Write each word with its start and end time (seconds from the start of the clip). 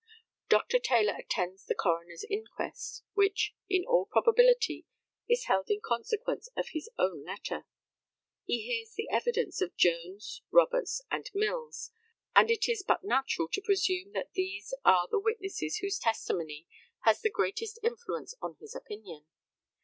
Dr. 0.49 0.79
Taylor 0.79 1.13
attends 1.15 1.63
the 1.65 1.75
coroner's 1.75 2.25
inquest, 2.27 3.03
which, 3.13 3.53
in 3.69 3.85
all 3.85 4.07
probability, 4.07 4.87
is 5.29 5.45
held 5.45 5.69
in 5.69 5.79
consequence 5.79 6.49
of 6.57 6.69
his 6.69 6.89
own 6.97 7.23
letter. 7.23 7.67
He 8.43 8.63
hears 8.65 8.95
the 8.95 9.07
evidence 9.11 9.61
of 9.61 9.75
Jones, 9.75 10.41
Roberts, 10.49 11.03
and 11.11 11.29
Mills, 11.35 11.91
and 12.35 12.49
it 12.49 12.67
is 12.67 12.81
but 12.81 13.03
natural 13.03 13.47
to 13.49 13.61
presume 13.61 14.13
that 14.13 14.31
these 14.33 14.73
are 14.83 15.07
the 15.07 15.19
witnesses 15.19 15.77
whose 15.77 15.99
testimony 15.99 16.65
has 17.01 17.21
the 17.21 17.29
greatest 17.29 17.77
influence 17.83 18.33
on 18.41 18.57
his 18.59 18.73
opinion. 18.75 19.27